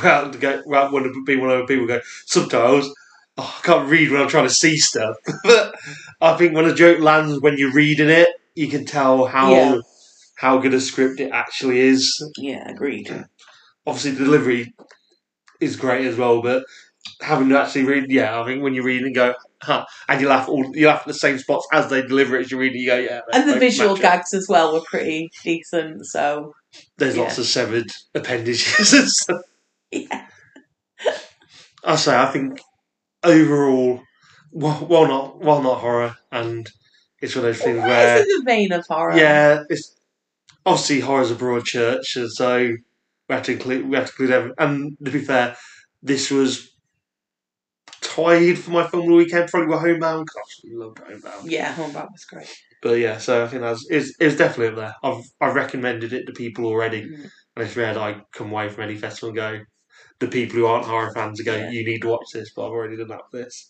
[0.04, 2.94] well to go well when it be one of the people go subtitles.
[3.38, 5.76] Oh, I can't read when I'm trying to see stuff, but
[6.22, 9.78] I think when a joke lands when you're reading it, you can tell how Yeah.
[10.38, 12.12] how good a script it actually is.
[12.38, 13.10] Yeah, agreed.
[13.86, 14.74] Obviously, the delivery
[15.60, 16.64] is great as well, but
[17.22, 20.28] having to actually read, yeah, I think when you read and go, huh, and you
[20.28, 22.76] laugh all you laugh at the same spots as they deliver it as you read
[22.76, 23.22] it, you go, yeah.
[23.34, 26.06] And the visual gags as well were pretty decent.
[26.06, 26.54] So
[26.98, 27.24] There's Yeah.
[27.24, 29.42] lots of severed appendages and stuff.
[29.92, 30.28] yeah,
[31.84, 32.60] I say, I think
[33.24, 34.02] overall,
[34.62, 36.68] while, while not while not horror, and
[37.22, 39.16] it's one of those things where it's in the vein of horror.
[39.18, 39.96] yeah, it's
[40.66, 42.58] obviously horror's a broad church, and so
[43.30, 44.56] we have to include we have to include everything.
[44.58, 45.56] And to be fair,
[46.02, 46.72] this was
[48.02, 49.50] tied for my film of the weekend.
[49.50, 50.28] Probably were Homebound.
[50.36, 51.52] I absolutely loved Homebound.
[51.52, 52.54] yeah, Homebound was great.
[52.82, 54.96] But yeah, so I think that's it's, it's definitely up there.
[55.04, 57.30] I've I've recommended it to people already, Mm.
[57.56, 59.60] and it's rare that I come away from any festival and go.
[60.20, 61.70] The people who aren't horror fans are going, Yeah.
[61.72, 63.70] you need to watch this, but I've already done that for this.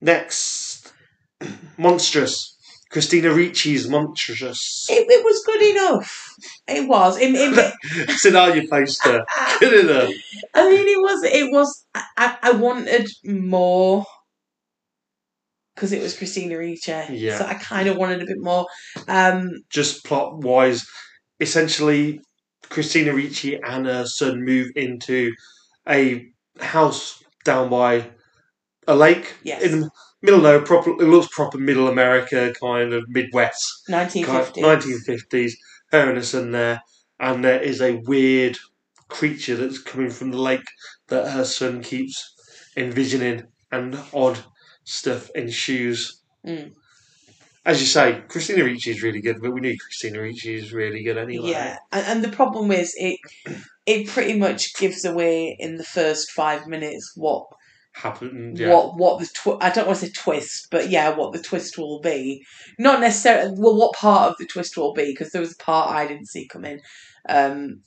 [0.00, 0.92] Next,
[1.78, 2.56] Monstrous.
[2.90, 4.86] Christina Ricci's Monstrous.
[4.90, 6.34] It, it was good enough.
[6.66, 7.18] It was.
[7.18, 7.74] It, it,
[8.08, 9.24] it's an your poster.
[9.60, 10.10] Good enough.
[10.54, 11.22] I mean, it was.
[11.22, 11.86] It was.
[11.94, 14.04] I, I- I wanted more
[15.76, 16.92] because it was Christina Ricci.
[17.10, 17.38] Yeah.
[17.38, 18.66] So I kind of wanted a bit more.
[19.06, 20.84] Um, Just plot wise,
[21.38, 22.20] essentially,
[22.68, 25.32] Christina Ricci and her son move into
[25.88, 26.26] a
[26.60, 28.10] house down by
[28.90, 29.62] a lake Yes.
[29.62, 30.90] in the middle of nowhere, proper.
[30.90, 33.84] It looks proper middle America, kind of Midwest.
[33.88, 34.60] 1950.
[34.62, 35.52] 1950s,
[35.92, 36.82] her and her son there,
[37.18, 38.58] and there is a weird
[39.08, 40.68] creature that's coming from the lake
[41.08, 42.34] that her son keeps
[42.76, 44.38] envisioning, and odd
[44.84, 46.20] stuff ensues.
[46.46, 46.72] Mm.
[47.64, 51.02] As you say, Christina Ricci is really good, but we knew Christina Ricci is really
[51.04, 51.50] good anyway.
[51.50, 53.18] Yeah, and, and the problem is it.
[53.86, 57.46] It pretty much gives away in the first five minutes what
[57.92, 58.72] Happened, yeah.
[58.72, 61.76] what what the tw- I don't want to say twist, but yeah, what the twist
[61.76, 62.46] will be.
[62.78, 65.90] Not necessarily well, what part of the twist will be because there was a part
[65.90, 66.80] I didn't see coming.
[67.28, 67.82] Um,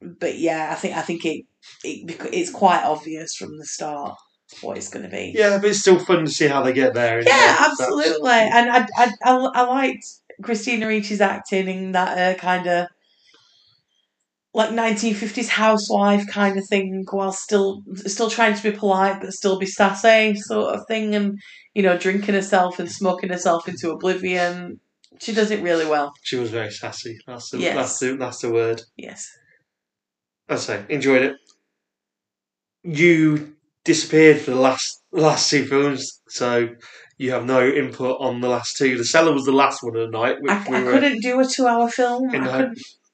[0.00, 1.44] but yeah, I think I think it,
[1.82, 4.16] it it's quite obvious from the start
[4.60, 5.32] what it's going to be.
[5.34, 7.16] Yeah, but it's still fun to see how they get there.
[7.16, 7.24] Yeah, it?
[7.24, 8.30] That's- absolutely.
[8.30, 10.06] And I, I, I, I liked
[10.42, 12.88] Christina Ricci's acting in that uh, kind of
[14.54, 19.58] like 1950s housewife kind of thing while still still trying to be polite but still
[19.58, 21.38] be sassy sort of thing and
[21.74, 24.78] you know drinking herself and smoking herself into oblivion
[25.20, 27.18] she does it really well She was very sassy.
[27.26, 27.76] That's the, Yes.
[27.76, 28.82] that's the, that's the word.
[28.96, 29.28] yes
[30.48, 31.36] I say, enjoyed it.
[32.82, 36.68] You disappeared for the last last two films, so
[37.16, 38.98] you have no input on the last two.
[38.98, 41.40] The Cellar was the last one of the night, which I, we I couldn't do
[41.40, 42.28] a two hour film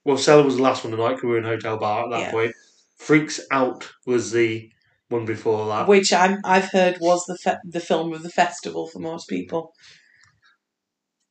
[0.09, 0.18] in I the- couldn't, well.
[0.18, 2.11] Cellar was the last one of the night because we were in Hotel Bar at
[2.11, 2.31] that Yeah.
[2.31, 2.53] point.
[2.97, 4.71] Freaks Out was the
[5.09, 5.88] one before that.
[5.88, 9.73] which I'm, I've heard was the fe- the film of the festival for most people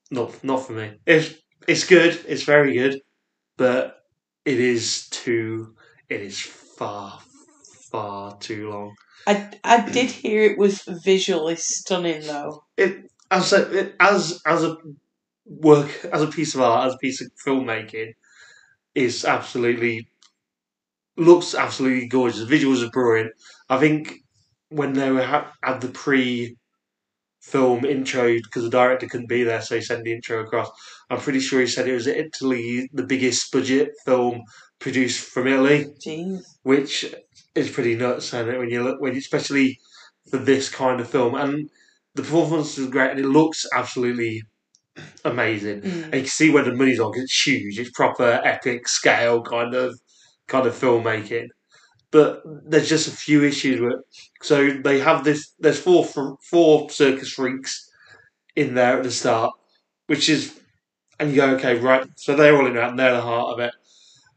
[0.10, 0.94] Not not for me.
[1.06, 1.34] It's
[1.68, 2.24] it's good.
[2.28, 3.02] It's very good,
[3.58, 4.04] but
[4.46, 5.76] it is too.
[6.10, 7.20] It is far
[7.92, 8.96] far too long.
[9.28, 12.64] I, I did hear it was visually stunning though.
[12.78, 14.78] it as a, it, as as a
[15.46, 18.14] work as a piece of art as a piece of filmmaking
[18.98, 20.08] is absolutely
[21.18, 22.40] looks absolutely gorgeous.
[22.46, 23.32] The visuals are brilliant.
[23.70, 24.20] I think
[24.70, 26.56] when they were ha- had the pre
[27.42, 30.70] film intro because the director couldn't be there, so he sent the intro across.
[31.10, 34.44] I'm pretty sure he said it was Italy the biggest budget film
[34.80, 36.44] produced from Italy Jeez.
[36.64, 37.14] which
[37.56, 39.80] is pretty nuts, and when you look, when especially
[40.30, 41.70] for this kind of film, and
[42.16, 44.44] the performance is great, and it looks absolutely
[45.26, 45.82] amazing.
[45.82, 46.04] Mm.
[46.06, 47.80] And you can see where the money's on 'cause it's huge.
[47.80, 50.00] It's proper epic scale kind of
[50.48, 51.48] kind of filmmaking.
[52.12, 54.00] But there's just a few issues with.
[54.42, 55.54] So they have this.
[55.60, 56.06] There's four
[56.50, 57.90] four circus freaks
[58.56, 59.54] in there at the start,
[60.08, 60.60] which is,
[61.20, 62.06] and you go, okay, right.
[62.18, 63.74] So they're all in there, and they're the heart of it.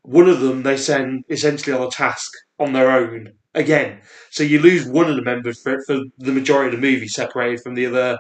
[0.03, 4.01] One of them they send essentially on a task on their own again.
[4.31, 7.63] So you lose one of the members for for the majority of the movie, separated
[7.63, 8.19] from the other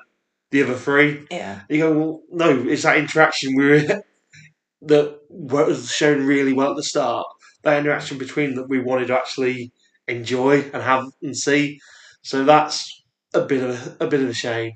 [0.50, 1.26] the other three.
[1.30, 1.60] Yeah.
[1.68, 4.02] You go, well, no, it's that interaction we were
[4.82, 7.26] that was shown really well at the start.
[7.62, 9.72] That interaction between that we wanted to actually
[10.08, 11.80] enjoy and have and see.
[12.22, 13.02] So that's
[13.34, 14.72] a bit of a, a bit of a shame.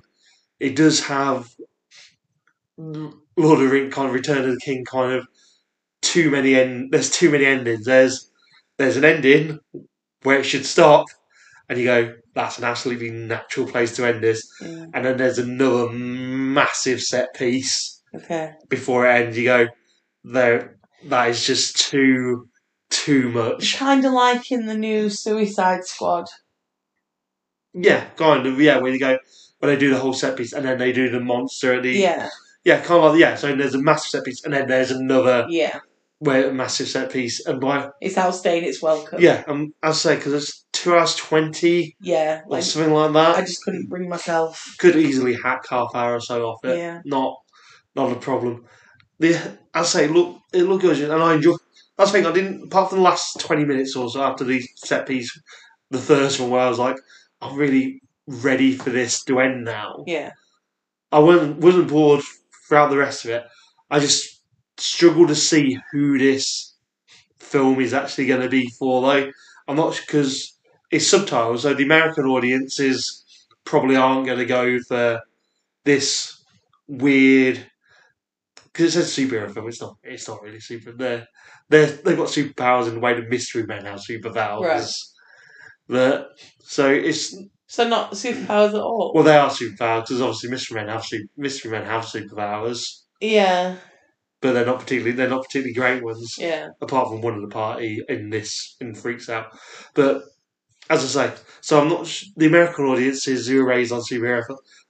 [0.60, 1.48] It does have
[2.76, 5.26] Lord of the Rings kind of Return of the King kind of
[6.02, 6.90] too many end.
[6.92, 7.84] There's too many endings.
[7.84, 8.30] There's
[8.78, 9.58] there's an ending
[10.22, 11.06] where it should stop,
[11.68, 14.46] and you go, that's an absolutely natural place to end this.
[14.62, 14.90] Mm.
[14.94, 18.52] And then there's another massive set piece Okay.
[18.68, 19.38] before it ends.
[19.38, 19.66] You go,
[20.24, 22.48] there, that is just too
[22.90, 23.76] too much.
[23.76, 26.26] Kind of like in the new Suicide Squad.
[27.72, 28.60] Yeah, kind of.
[28.60, 29.18] Yeah, where you go
[29.58, 31.90] when they do the whole set piece and then they do the monster at the
[31.92, 32.28] Yeah.
[32.64, 33.34] yeah, kind of like yeah.
[33.34, 35.80] So there's a massive set piece and then there's another Yeah.
[36.24, 39.20] Where a massive set piece and by It's outstaying its welcome.
[39.20, 42.40] yeah, um, I'll say because it's two hours twenty Yeah.
[42.46, 43.36] or Like, something like that.
[43.36, 44.74] I just couldn't bring myself.
[44.78, 46.78] Could easily hack half hour or so off it.
[46.78, 47.00] Yeah.
[47.04, 47.36] Not
[47.94, 48.64] not a problem.
[49.18, 51.54] The I say look it looked good and I enjoy.
[51.96, 54.60] That's the thing I didn't apart from the last twenty minutes or so after the
[54.76, 55.30] set piece,
[55.90, 56.96] the first one where I was like
[57.40, 60.02] I'm really ready for this to end now.
[60.06, 60.32] Yeah.
[61.12, 62.22] I wasn't wasn't bored
[62.66, 63.44] throughout the rest of it.
[63.90, 64.33] I just
[64.78, 66.74] struggle to see who this
[67.38, 69.02] film is actually going to be for.
[69.02, 69.30] Though
[69.68, 70.58] I'm not because
[70.90, 73.24] it's subtitles, so the American audiences
[73.64, 75.20] probably aren't going to go for
[75.84, 76.42] this
[76.88, 77.66] weird.
[78.64, 79.96] Because it says superhero film, it's not.
[80.02, 80.92] It's not really super.
[80.92, 81.26] They're
[81.68, 84.60] they they've got superpowers in the way the Mystery Men have superpowers.
[84.62, 84.84] Right.
[85.86, 86.28] But
[86.60, 89.12] so it's So not superpowers at all.
[89.14, 93.76] well, they are superpowers because obviously mystery men have super, mystery men have superpowers, yeah.
[94.44, 96.36] But they're not particularly they're not particularly great ones.
[96.38, 96.68] Yeah.
[96.82, 99.46] Apart from one of the party in this in Freaks Out,
[99.94, 100.22] but
[100.90, 104.42] as I say, so I'm not sh- the American audiences who are raised on superhero.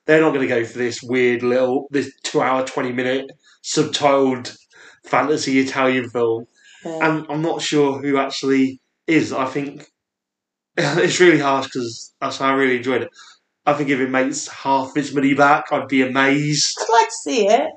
[0.06, 3.30] They're not going to go for this weird little this two hour twenty minute
[3.62, 4.56] subtitled
[5.04, 6.46] fantasy Italian film,
[6.84, 6.98] yeah.
[7.02, 9.32] and I'm not sure who actually is.
[9.32, 9.86] I think
[10.76, 13.10] it's really harsh because I really enjoyed it.
[13.64, 16.76] I think if it makes half its money back, I'd be amazed.
[16.80, 17.70] I'd like to see it.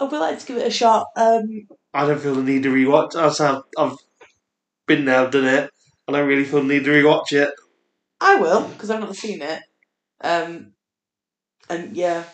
[0.00, 1.06] I would like to give it a shot.
[1.16, 3.14] Um, I don't feel the need to rewatch.
[3.14, 3.98] I've, I've, I've
[4.86, 5.70] been there, I've done it.
[6.08, 7.52] I don't really feel the need to rewatch it.
[8.20, 9.62] I will because I've not seen it.
[10.22, 10.72] Um,
[11.68, 12.24] and yeah,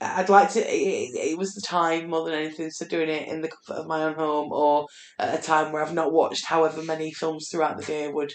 [0.00, 0.60] I'd like to.
[0.60, 2.70] It, it, was the time more than anything.
[2.70, 4.86] So doing it in the comfort of my own home or
[5.18, 8.32] at a time where I've not watched however many films throughout the day would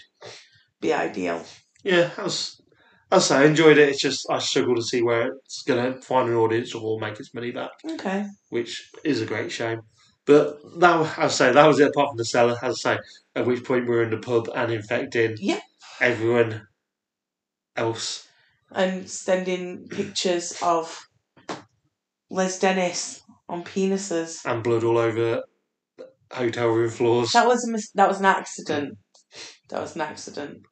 [0.80, 1.44] be ideal.
[1.82, 2.60] Yeah, I was.
[3.10, 3.88] I say I enjoyed it.
[3.90, 7.18] It's just I struggle to see where it's going to find an audience or make
[7.20, 8.26] its money back, Okay.
[8.50, 9.82] which is a great shame.
[10.24, 11.88] But that, I say, that was it.
[11.88, 12.98] Apart from the seller, as I say,
[13.36, 15.60] at which point we were in the pub and infecting Yeah.
[16.00, 16.66] everyone
[17.76, 18.26] else.
[18.72, 21.06] And sending pictures of
[22.28, 24.40] Les Dennis on penises.
[24.44, 25.44] and blood all over
[26.32, 27.30] hotel room floors.
[27.30, 28.98] That was a mis- that was an accident.
[29.68, 30.62] That was an accident.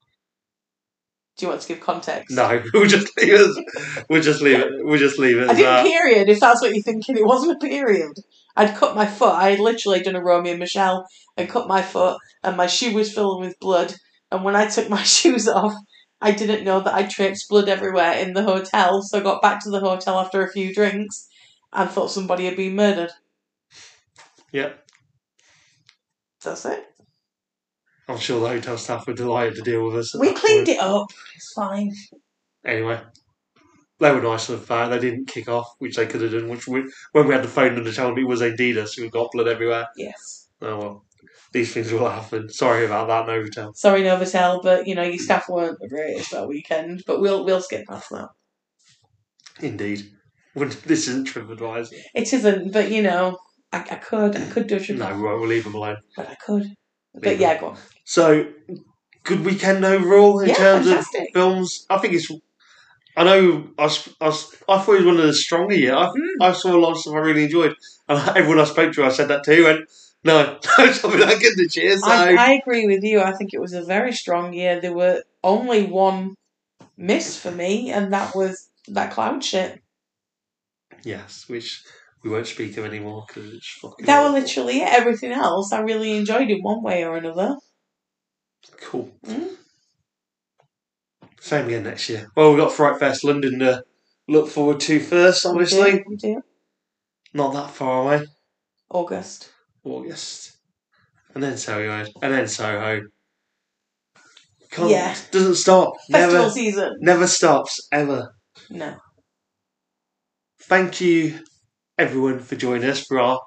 [1.36, 2.36] Do you want to give context?
[2.36, 4.06] No, we'll just leave it.
[4.08, 4.68] We'll just leave it.
[4.84, 5.86] We'll just leave it I didn't that.
[5.86, 7.16] period, if that's what you're thinking.
[7.16, 8.12] It wasn't a period.
[8.56, 9.34] I'd cut my foot.
[9.34, 12.94] I had literally done a Romeo and Michelle and cut my foot, and my shoe
[12.94, 13.94] was filled with blood.
[14.30, 15.74] And when I took my shoes off,
[16.20, 19.02] I didn't know that I traipsed blood everywhere in the hotel.
[19.02, 21.28] So I got back to the hotel after a few drinks
[21.72, 23.10] and thought somebody had been murdered.
[24.52, 24.74] Yeah,
[26.44, 26.93] That's it.
[28.08, 30.14] I'm sure the hotel staff were delighted to deal with us.
[30.14, 30.76] We cleaned point.
[30.76, 31.06] it up.
[31.34, 31.92] It's fine.
[32.64, 33.00] Anyway,
[33.98, 34.56] they were nice the
[34.88, 36.48] they didn't kick off, which they could have done.
[36.48, 39.32] Which we, when we had the phone and the me it was Adidas, we got
[39.32, 39.88] blood everywhere.
[39.96, 40.48] Yes.
[40.60, 41.04] Oh well,
[41.52, 42.48] these things will happen.
[42.50, 43.76] Sorry about that, Novotel.
[43.76, 47.04] Sorry, Novotel, but you know your staff weren't the greatest that weekend.
[47.06, 48.28] But we'll we'll skip past that.
[49.60, 50.10] Indeed,
[50.54, 51.92] this isn't TripAdvisor.
[52.14, 53.38] It isn't, but you know,
[53.72, 55.40] I, I could I could do a trip, No, we won't.
[55.40, 55.98] We'll leave them alone.
[56.16, 56.74] but I could.
[57.14, 57.78] But yeah, go on.
[58.04, 58.46] So,
[59.22, 61.22] good weekend overall in Yeah, terms fantastic.
[61.22, 61.86] of films.
[61.88, 62.30] I think it's.
[63.16, 63.70] I know.
[63.78, 65.74] I, I, I thought it was one of the stronger.
[65.74, 66.42] Yeah, I, Mm.
[66.42, 67.74] I saw a lot of stuff I really enjoyed,
[68.08, 69.66] and everyone I spoke to, I said that too.
[69.68, 69.86] And
[70.24, 71.96] no, no, something like good to cheer.
[71.96, 73.20] So I, I agree with you.
[73.20, 74.80] I think it was a very strong year.
[74.80, 76.34] There were only one
[76.96, 79.80] miss for me, and that was that cloud shit.
[81.04, 81.84] yes, which
[82.24, 84.06] we won't speak of anymore because it's fucking.
[84.06, 84.88] That was literally it.
[84.88, 87.56] Everything else, I really enjoyed in one way or another.
[88.80, 89.10] cool.
[89.26, 89.50] Mm.
[91.40, 92.30] Same again next year.
[92.34, 93.84] Well, we've got Fright Fest London to
[94.26, 95.92] look forward to first, obviously.
[95.92, 96.42] We do, we do.
[97.34, 98.26] Not that far away.
[98.90, 99.50] August.
[99.84, 100.56] August.
[101.34, 102.06] And then Soho.
[102.22, 103.02] And then Soho.
[104.70, 105.14] Can't, Yeah.
[105.30, 105.92] Doesn't stop.
[106.10, 106.96] Festival Never, season.
[107.00, 108.34] never stops, ever.
[108.70, 108.96] No.
[110.62, 111.40] Thank you,
[111.98, 113.40] everyone, for joining us for our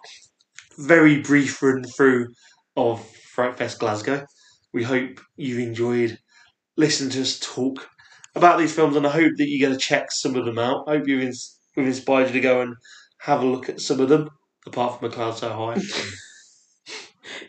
[0.77, 2.27] very brief run through
[2.75, 4.25] of Fright Fest Glasgow.
[4.73, 6.19] We hope you've enjoyed
[6.75, 7.89] listening to us talk
[8.35, 10.83] about these films, and I hope that you're going to check some of them out.
[10.87, 12.75] I hope you've, ins- we've inspired you to go and
[13.19, 14.29] have a look at some of them,
[14.65, 15.81] apart from A Cloud So High.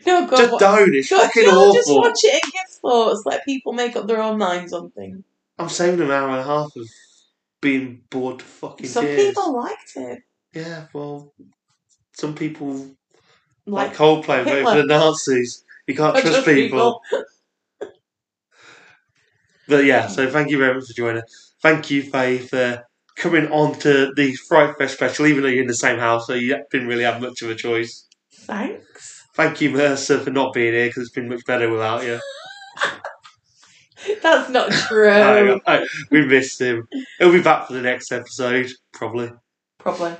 [0.05, 3.23] No, go just wa- don't, it's go- fucking no, just watch it and give thoughts.
[3.25, 5.23] Let people make up their own minds on things.
[5.57, 6.87] I'm saving an hour and a half of
[7.61, 9.27] being bored to fucking Some tears.
[9.27, 10.23] people liked it.
[10.53, 11.33] Yeah, well,
[12.13, 12.73] some people
[13.65, 15.63] like, Like, Coldplay vote for the Nazis.
[15.87, 17.01] You can't trust just people.
[19.67, 21.21] But yeah, so thank you very much for joining.
[21.61, 22.83] Thank you, Faye, for
[23.15, 26.33] coming on to the Fright Fest special, even though you're in the same house, so
[26.33, 28.07] you didn't really have much of a choice.
[28.33, 29.27] Thanks.
[29.35, 32.19] Thank you, Mercer, for not being here because it's been much better without you.
[34.23, 35.09] That's not true.
[35.11, 36.87] I- I- we missed him.
[37.19, 39.31] He'll be back for the next episode, probably.
[39.77, 40.15] Probably.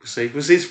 [0.00, 0.28] We'll see.
[0.28, 0.64] We'll see.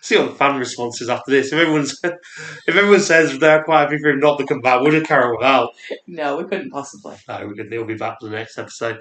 [0.00, 1.52] See what the fan response is after this.
[1.52, 4.92] If everyone's, if everyone says they're quite happy for him not to come back, we'll
[4.92, 5.70] just carry on without.
[6.06, 7.16] No, we couldn't possibly.
[7.28, 9.00] No, we can, he'll be back for the next episode.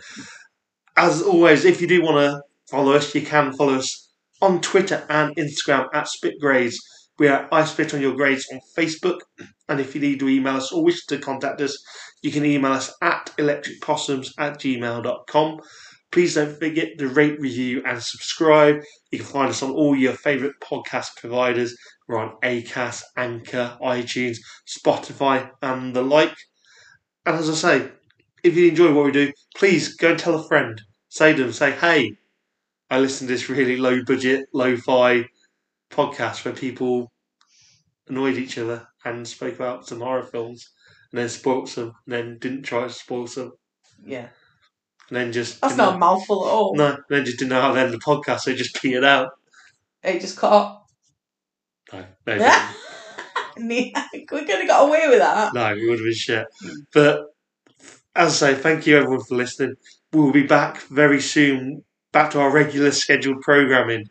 [0.95, 4.09] As always, if you do want to follow us, you can follow us
[4.41, 6.80] on Twitter and Instagram at Spit Grades.
[7.17, 9.19] We are I Spit on Your Grades on Facebook.
[9.69, 11.78] And if you need to email us or wish to contact us,
[12.21, 15.59] you can email us at electricpossums at gmail.com.
[16.16, 18.82] Please don't forget to rate, review, and subscribe.
[19.11, 21.76] You can find us on all your favourite podcast providers.
[22.07, 26.34] We're on Acast, Anchor, iTunes, Spotify, and the like.
[27.26, 27.91] And as I say,
[28.45, 30.82] if you enjoy what we do, please go and tell a friend.
[31.09, 32.13] Say to them, say, hey,
[32.89, 35.26] I listened to this really low budget, lo fi
[35.91, 37.11] podcast where people
[38.07, 40.66] annoyed each other and spoke about some horror films
[41.11, 43.51] and then spoilt some and then didn't try to spoil some
[44.05, 44.30] Yeah.
[45.10, 46.76] And then just That's not a mouthful at all.
[46.76, 49.30] no, then just didn't know how to end the podcast, so just petered out.
[50.03, 50.84] It just caught.
[51.93, 52.72] No, no, Yeah.
[53.58, 53.93] we
[54.28, 55.53] could have got away with that.
[55.53, 56.47] No, we would have been shit.
[56.93, 57.28] But
[58.16, 59.76] as I say, thank you everyone for listening.
[60.12, 64.10] We will be back very soon, back to our regular scheduled programming.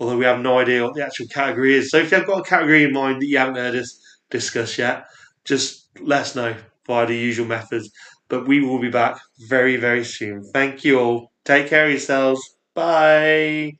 [0.00, 1.90] Although we have no idea what the actual category is.
[1.90, 4.00] So if you've got a category in mind that you haven't heard us
[4.30, 5.04] discuss yet,
[5.44, 7.90] just let us know via the usual methods.
[8.32, 10.42] But we will be back very, very soon.
[10.52, 11.32] Thank you all.
[11.44, 12.42] Take care of yourselves.
[12.74, 13.78] Bye.